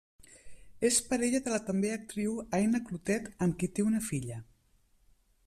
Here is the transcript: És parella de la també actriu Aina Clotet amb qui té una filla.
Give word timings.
És 0.87 0.95
parella 1.11 1.41
de 1.47 1.53
la 1.55 1.59
també 1.67 1.91
actriu 1.97 2.33
Aina 2.61 2.83
Clotet 2.89 3.29
amb 3.49 3.61
qui 3.61 3.71
té 3.77 3.87
una 3.93 4.03
filla. 4.09 4.43